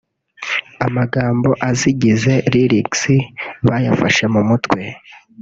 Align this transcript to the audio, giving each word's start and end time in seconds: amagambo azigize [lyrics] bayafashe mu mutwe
amagambo 0.85 1.49
azigize 1.69 2.33
[lyrics] 2.57 3.03
bayafashe 3.67 4.23
mu 4.33 4.41
mutwe 4.49 4.81